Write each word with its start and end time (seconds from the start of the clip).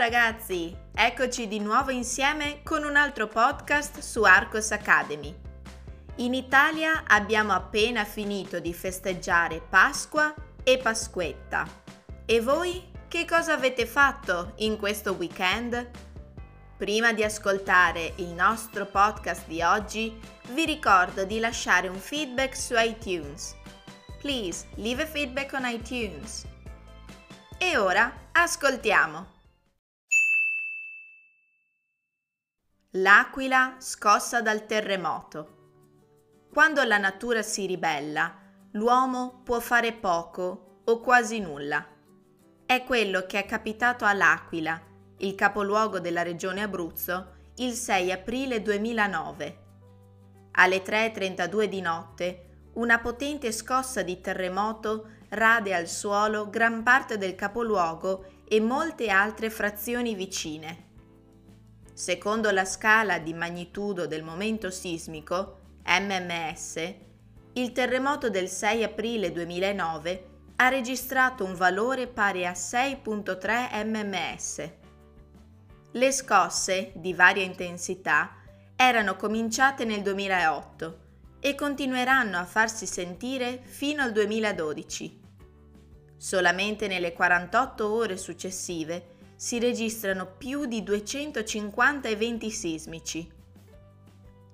ragazzi, 0.00 0.74
eccoci 0.94 1.46
di 1.46 1.60
nuovo 1.60 1.90
insieme 1.90 2.62
con 2.62 2.84
un 2.84 2.96
altro 2.96 3.28
podcast 3.28 3.98
su 3.98 4.22
Arcos 4.22 4.70
Academy. 4.70 5.38
In 6.16 6.32
Italia 6.32 7.04
abbiamo 7.06 7.52
appena 7.52 8.06
finito 8.06 8.60
di 8.60 8.72
festeggiare 8.72 9.60
Pasqua 9.60 10.34
e 10.64 10.78
Pasquetta. 10.78 11.68
E 12.24 12.40
voi 12.40 12.90
che 13.08 13.26
cosa 13.26 13.52
avete 13.52 13.84
fatto 13.84 14.54
in 14.56 14.78
questo 14.78 15.12
weekend? 15.12 15.90
Prima 16.78 17.12
di 17.12 17.22
ascoltare 17.22 18.14
il 18.16 18.28
nostro 18.28 18.86
podcast 18.86 19.46
di 19.46 19.60
oggi, 19.60 20.18
vi 20.52 20.64
ricordo 20.64 21.26
di 21.26 21.38
lasciare 21.38 21.88
un 21.88 21.98
feedback 21.98 22.56
su 22.56 22.72
iTunes. 22.74 23.54
Please 24.18 24.66
leave 24.76 25.02
a 25.02 25.06
feedback 25.06 25.52
on 25.52 25.66
iTunes. 25.66 26.46
E 27.58 27.76
ora 27.76 28.10
ascoltiamo. 28.32 29.39
L'aquila 32.94 33.76
scossa 33.78 34.42
dal 34.42 34.66
terremoto. 34.66 35.58
Quando 36.52 36.82
la 36.82 36.98
natura 36.98 37.40
si 37.40 37.64
ribella, 37.64 38.34
l'uomo 38.72 39.42
può 39.44 39.60
fare 39.60 39.92
poco 39.92 40.80
o 40.82 40.98
quasi 40.98 41.38
nulla. 41.38 41.86
È 42.66 42.82
quello 42.82 43.26
che 43.26 43.38
è 43.38 43.46
capitato 43.46 44.04
all'Aquila, 44.04 44.82
il 45.18 45.36
capoluogo 45.36 46.00
della 46.00 46.22
regione 46.22 46.62
Abruzzo, 46.62 47.34
il 47.58 47.74
6 47.74 48.10
aprile 48.10 48.60
2009. 48.60 49.58
Alle 50.50 50.82
3.32 50.82 51.64
di 51.66 51.80
notte, 51.80 52.46
una 52.72 52.98
potente 52.98 53.52
scossa 53.52 54.02
di 54.02 54.20
terremoto 54.20 55.10
rade 55.28 55.72
al 55.76 55.86
suolo 55.86 56.50
gran 56.50 56.82
parte 56.82 57.18
del 57.18 57.36
capoluogo 57.36 58.24
e 58.48 58.60
molte 58.60 59.10
altre 59.10 59.48
frazioni 59.48 60.16
vicine. 60.16 60.88
Secondo 62.00 62.50
la 62.50 62.64
scala 62.64 63.18
di 63.18 63.34
magnitudo 63.34 64.06
del 64.06 64.22
momento 64.22 64.70
sismico, 64.70 65.58
MMS, 65.84 66.94
il 67.52 67.72
terremoto 67.72 68.30
del 68.30 68.48
6 68.48 68.84
aprile 68.84 69.30
2009 69.32 70.28
ha 70.56 70.68
registrato 70.68 71.44
un 71.44 71.54
valore 71.54 72.06
pari 72.06 72.46
a 72.46 72.52
6.3 72.52 73.84
MMS. 73.84 74.70
Le 75.90 76.12
scosse, 76.12 76.92
di 76.94 77.12
varia 77.12 77.44
intensità, 77.44 78.34
erano 78.76 79.14
cominciate 79.16 79.84
nel 79.84 80.00
2008 80.00 80.98
e 81.38 81.54
continueranno 81.54 82.38
a 82.38 82.46
farsi 82.46 82.86
sentire 82.86 83.60
fino 83.62 84.00
al 84.00 84.12
2012. 84.12 85.20
Solamente 86.16 86.88
nelle 86.88 87.12
48 87.12 87.92
ore 87.92 88.16
successive 88.16 89.18
si 89.40 89.58
registrano 89.58 90.26
più 90.36 90.66
di 90.66 90.82
250 90.82 92.08
eventi 92.08 92.50
sismici. 92.50 93.26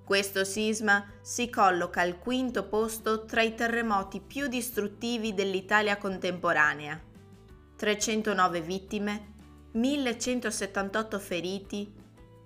Questo 0.04 0.44
sisma 0.44 1.04
si 1.20 1.50
colloca 1.50 2.02
al 2.02 2.20
quinto 2.20 2.62
posto 2.68 3.24
tra 3.24 3.42
i 3.42 3.56
terremoti 3.56 4.20
più 4.20 4.46
distruttivi 4.46 5.34
dell'Italia 5.34 5.96
contemporanea. 5.96 7.02
309 7.74 8.60
vittime, 8.60 9.34
1178 9.72 11.18
feriti, 11.18 11.92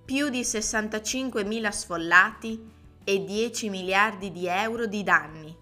più 0.02 0.30
di 0.30 0.40
65.000 0.40 1.68
sfollati 1.68 2.70
e 3.04 3.22
10 3.22 3.68
miliardi 3.68 4.32
di 4.32 4.46
euro 4.46 4.86
di 4.86 5.02
danni. 5.02 5.54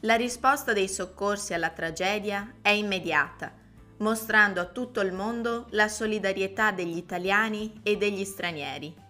La 0.00 0.16
risposta 0.16 0.74
dei 0.74 0.86
soccorsi 0.86 1.54
alla 1.54 1.70
tragedia 1.70 2.56
è 2.60 2.68
immediata 2.68 3.58
mostrando 3.98 4.60
a 4.60 4.66
tutto 4.66 5.00
il 5.00 5.12
mondo 5.12 5.66
la 5.70 5.88
solidarietà 5.88 6.70
degli 6.72 6.96
italiani 6.96 7.80
e 7.82 7.96
degli 7.96 8.24
stranieri. 8.24 9.06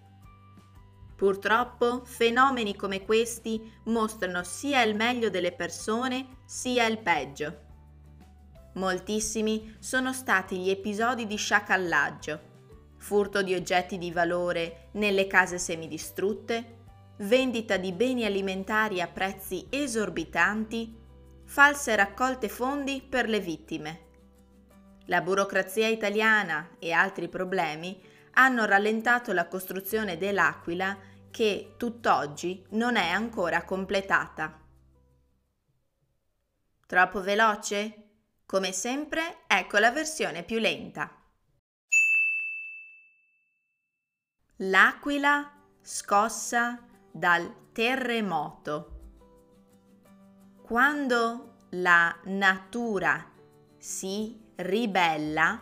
Purtroppo 1.17 2.05
fenomeni 2.05 2.77
come 2.77 3.05
questi 3.05 3.73
mostrano 3.87 4.45
sia 4.45 4.83
il 4.83 4.95
meglio 4.95 5.31
delle 5.31 5.53
persone 5.53 6.39
sia 6.45 6.87
il 6.87 6.99
peggio. 6.99 7.67
Moltissimi 8.75 9.77
sono 9.81 10.13
stati 10.13 10.59
gli 10.59 10.71
episodi 10.71 11.27
di 11.27 11.37
sciacallaggio, 11.37 12.41
furto 12.99 13.43
di 13.43 13.55
oggetti 13.55 13.99
di 13.99 14.13
valore 14.13 14.91
nelle 14.93 15.27
case 15.27 15.59
semidistrutte, 15.59 16.77
vendita 17.19 17.77
di 17.77 17.93
beni 17.93 18.25
alimentari 18.25 19.01
a 19.01 19.09
prezzi 19.09 19.67
esorbitanti, 19.69 20.97
false 21.45 21.97
raccolte 21.97 22.49
fondi 22.49 23.03
per 23.03 23.29
le 23.29 23.41
vittime. 23.41 24.08
La 25.09 25.23
burocrazia 25.23 25.89
italiana 25.89 26.77
e 26.79 26.93
altri 26.93 27.29
problemi 27.29 27.99
hanno 28.33 28.67
rallentato 28.67 29.33
la 29.33 29.49
costruzione 29.49 30.19
dell'Aquila 30.19 30.97
che 31.31 31.75
tutt'oggi 31.79 32.67
non 32.71 32.97
è 32.97 33.09
ancora 33.09 33.65
completata. 33.65 34.61
Troppo 36.87 37.23
veloce? 37.23 38.05
Come 38.45 38.73
sempre, 38.73 39.45
ecco 39.47 39.79
la 39.79 39.91
versione 39.91 40.43
più 40.43 40.59
lenta. 40.59 41.11
L'Aquila 44.57 45.53
scossa 45.81 46.83
dal 47.11 47.71
terremoto. 47.73 49.01
Quando 50.63 51.67
la 51.71 52.15
natura 52.25 53.25
si 53.79 54.48
ribella, 54.59 55.61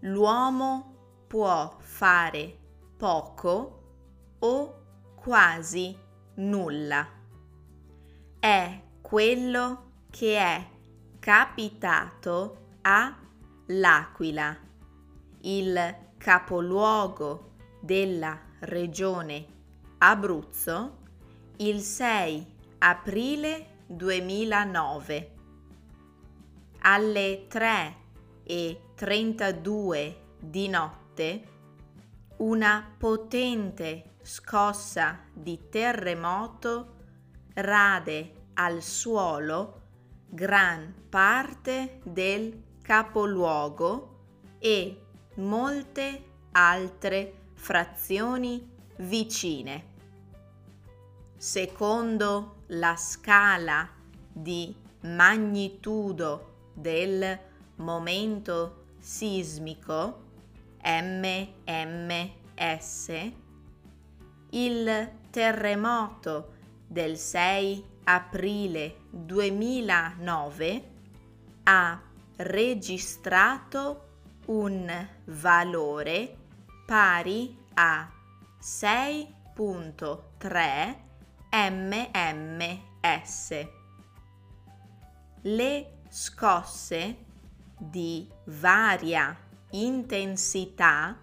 l'uomo 0.00 1.24
può 1.26 1.76
fare 1.80 2.56
poco 2.96 4.36
o 4.38 4.82
quasi 5.14 5.94
nulla. 6.36 7.06
È 8.38 8.82
quello 9.02 9.90
che 10.08 10.38
è 10.38 10.66
capitato 11.18 12.78
a 12.82 13.14
L'Aquila, 13.66 14.56
il 15.42 15.96
capoluogo 16.16 17.52
della 17.80 18.38
regione 18.60 19.46
Abruzzo, 19.98 20.98
il 21.58 21.80
6 21.80 22.56
aprile 22.78 23.84
2009 23.86 25.34
alle 26.80 27.46
3 27.48 27.96
e 28.44 28.80
32 28.94 30.20
di 30.38 30.68
notte 30.68 31.48
una 32.38 32.94
potente 32.96 34.16
scossa 34.22 35.20
di 35.32 35.68
terremoto 35.68 36.96
rade 37.54 38.48
al 38.54 38.82
suolo 38.82 39.82
gran 40.26 40.94
parte 41.08 42.00
del 42.04 42.62
capoluogo 42.82 44.18
e 44.58 45.02
molte 45.36 46.24
altre 46.52 47.48
frazioni 47.54 48.68
vicine. 48.98 49.88
Secondo 51.36 52.62
la 52.68 52.96
scala 52.96 53.88
di 54.32 54.74
magnitudo 55.02 56.49
del 56.72 57.38
momento 57.76 58.86
sismico 58.98 60.28
MMS, 60.82 62.32
il 64.50 65.10
terremoto 65.30 66.52
del 66.86 67.16
6 67.16 67.84
aprile 68.04 68.96
2009 69.10 70.90
ha 71.64 72.00
registrato 72.36 74.06
un 74.46 75.08
valore 75.24 76.36
pari 76.86 77.58
a 77.74 78.08
6.3 78.60 80.96
MMS. 81.52 83.66
Le 85.42 85.99
scosse 86.10 87.16
di 87.78 88.28
varia 88.46 89.36
intensità 89.70 91.16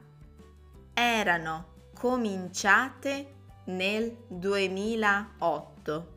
erano 0.94 1.74
cominciate 1.94 3.34
nel 3.66 4.16
2008 4.30 6.16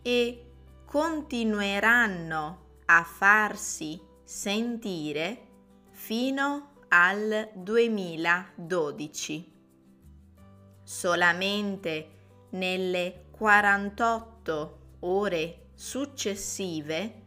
e 0.00 0.46
continueranno 0.86 2.62
a 2.86 3.04
farsi 3.04 4.00
sentire 4.24 5.46
fino 5.90 6.76
al 6.88 7.50
2012. 7.52 9.52
Solamente 10.82 12.08
nelle 12.50 13.26
48 13.30 14.78
ore 15.00 15.66
successive 15.74 17.23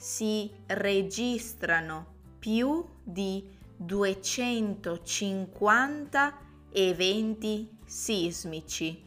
si 0.00 0.50
registrano 0.66 2.14
più 2.38 2.84
di 3.04 3.46
250 3.76 6.38
eventi 6.72 7.76
sismici. 7.84 9.06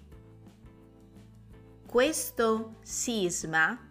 Questo 1.88 2.76
sisma 2.84 3.90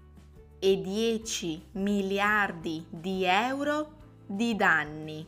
e 0.59 0.79
10 0.79 1.69
miliardi 1.71 2.85
di 2.87 3.23
euro 3.23 3.93
di 4.27 4.55
danni. 4.55 5.27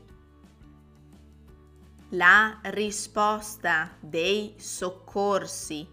La 2.10 2.60
risposta 2.66 3.98
dei 4.00 4.54
soccorsi 4.60 5.88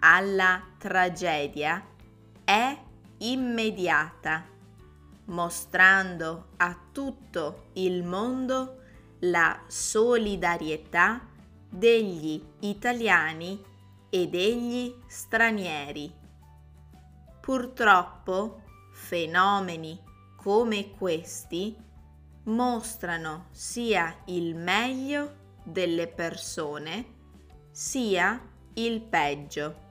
alla 0.00 0.62
tragedia 0.76 1.89
è 2.50 2.76
immediata, 3.18 4.44
mostrando 5.26 6.48
a 6.56 6.76
tutto 6.90 7.66
il 7.74 8.02
mondo 8.02 8.80
la 9.20 9.62
solidarietà 9.68 11.28
degli 11.68 12.42
italiani 12.58 13.62
e 14.10 14.26
degli 14.26 14.92
stranieri. 15.06 16.12
Purtroppo 17.40 18.62
fenomeni 18.94 20.02
come 20.34 20.90
questi 20.90 21.76
mostrano 22.44 23.46
sia 23.52 24.22
il 24.24 24.56
meglio 24.56 25.36
delle 25.62 26.08
persone 26.08 27.14
sia 27.70 28.44
il 28.74 29.02
peggio. 29.02 29.89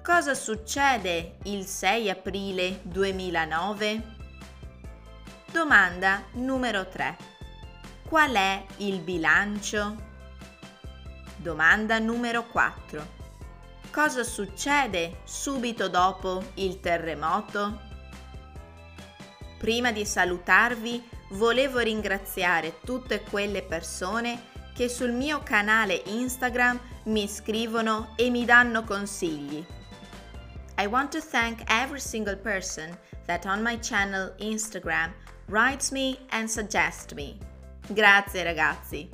Cosa 0.00 0.34
succede 0.34 1.38
il 1.42 1.64
6 1.64 2.08
aprile 2.08 2.78
2009? 2.82 4.13
Domanda 5.54 6.24
numero 6.32 6.88
3. 6.88 7.16
Qual 8.08 8.32
è 8.32 8.66
il 8.78 8.98
bilancio? 8.98 9.96
Domanda 11.36 12.00
numero 12.00 12.44
4. 12.48 13.06
Cosa 13.92 14.24
succede 14.24 15.20
subito 15.22 15.86
dopo 15.88 16.42
il 16.54 16.80
terremoto? 16.80 17.80
Prima 19.56 19.92
di 19.92 20.04
salutarvi 20.04 21.08
volevo 21.30 21.78
ringraziare 21.78 22.80
tutte 22.80 23.22
quelle 23.22 23.62
persone 23.62 24.46
che 24.74 24.88
sul 24.88 25.12
mio 25.12 25.44
canale 25.44 26.02
Instagram 26.06 26.80
mi 27.04 27.28
scrivono 27.28 28.14
e 28.16 28.28
mi 28.28 28.44
danno 28.44 28.82
consigli. 28.82 29.64
I 30.78 30.86
want 30.86 31.12
to 31.12 31.20
thank 31.20 31.62
every 31.68 32.00
single 32.00 32.36
person 32.36 32.98
that 33.26 33.46
on 33.46 33.62
my 33.62 33.78
channel 33.78 34.34
Instagram 34.38 35.14
writes 35.48 35.90
me 35.90 36.18
and 36.30 36.48
suggests 36.48 37.12
me. 37.14 37.36
Grazie 37.86 38.42
ragazzi. 38.42 39.08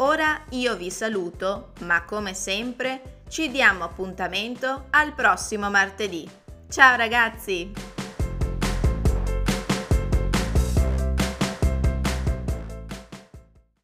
Ora 0.00 0.42
io 0.50 0.76
vi 0.76 0.90
saluto, 0.90 1.72
ma 1.80 2.04
come 2.04 2.34
sempre 2.34 3.22
ci 3.28 3.50
diamo 3.50 3.84
appuntamento 3.84 4.86
al 4.90 5.12
prossimo 5.14 5.70
martedì. 5.70 6.28
Ciao 6.68 6.96
ragazzi! 6.96 7.87